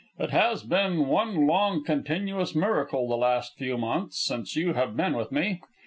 "It 0.17 0.31
has 0.31 0.63
been 0.63 1.05
one 1.05 1.45
long 1.45 1.83
continuous 1.83 2.55
miracle, 2.55 3.07
the 3.07 3.15
last 3.17 3.53
few 3.59 3.77
months, 3.77 4.17
since 4.25 4.55
you 4.55 4.73
have 4.73 4.97
been 4.97 5.13
with 5.13 5.31
me. 5.31 5.59